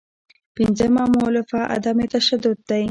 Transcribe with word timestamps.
پنځمه 0.55 1.03
مولفه 1.13 1.61
عدم 1.75 1.97
تشدد 2.13 2.57
دی. 2.69 2.79